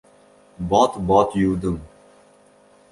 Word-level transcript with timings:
Bot-bot 0.69 1.31
yuvdim. 1.39 1.77